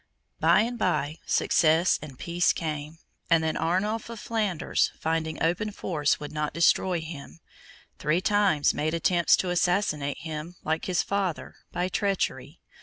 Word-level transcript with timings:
By 0.39 0.61
and 0.61 0.79
by, 0.79 1.19
success 1.27 1.99
and 2.01 2.17
peace 2.17 2.53
came; 2.53 2.97
and 3.29 3.43
then 3.43 3.55
Arnulf 3.55 4.09
of 4.09 4.19
Flanders, 4.19 4.91
finding 4.99 5.37
open 5.43 5.69
force 5.71 6.19
would 6.19 6.31
not 6.31 6.55
destroy 6.55 7.01
him, 7.01 7.39
three 7.99 8.19
times 8.19 8.73
made 8.73 8.95
attempts 8.95 9.37
to 9.37 9.51
assassinate 9.51 10.17
him, 10.17 10.55
like 10.63 10.85
his 10.85 11.03
father, 11.03 11.53
by 11.71 11.87
treachery. 11.87 12.59